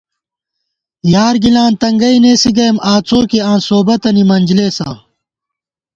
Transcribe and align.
یارگِلاں 1.13 1.69
تنگَئ 1.81 2.15
نېسِی 2.23 2.51
گئیم 2.57 2.77
آڅوکے 2.93 3.39
آں 3.49 3.59
سوبَتَنی 3.67 4.23
منجلېسہ 4.29 4.89